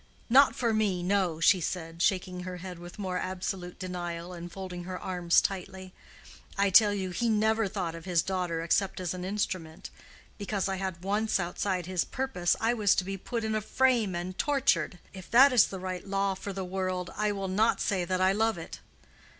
"Not 0.31 0.55
for 0.55 0.73
me, 0.73 1.03
no," 1.03 1.39
she 1.39 1.61
said, 1.61 2.01
shaking 2.01 2.39
her 2.39 2.57
head 2.57 2.79
with 2.79 2.97
more 2.97 3.19
absolute 3.19 3.77
denial, 3.77 4.33
and 4.33 4.51
folding 4.51 4.85
her 4.85 4.99
arms 4.99 5.39
tightly. 5.41 5.93
"I 6.57 6.71
tell 6.71 6.91
you, 6.91 7.11
he 7.11 7.29
never 7.29 7.67
thought 7.67 7.93
of 7.93 8.05
his 8.05 8.23
daughter 8.23 8.61
except 8.63 8.99
as 8.99 9.13
an 9.13 9.23
instrument. 9.23 9.91
Because 10.39 10.67
I 10.67 10.77
had 10.77 11.03
wants 11.03 11.39
outside 11.39 11.85
his 11.85 12.03
purpose, 12.03 12.55
I 12.59 12.73
was 12.73 12.95
to 12.95 13.03
be 13.03 13.15
put 13.15 13.43
in 13.43 13.53
a 13.53 13.61
frame 13.61 14.15
and 14.15 14.35
tortured. 14.35 14.97
If 15.13 15.29
that 15.29 15.53
is 15.53 15.67
the 15.67 15.79
right 15.79 16.07
law 16.07 16.33
for 16.33 16.51
the 16.51 16.65
world, 16.65 17.11
I 17.15 17.31
will 17.31 17.47
not 17.47 17.79
say 17.79 18.03
that 18.03 18.19
I 18.19 18.31
love 18.31 18.57
it. 18.57 18.79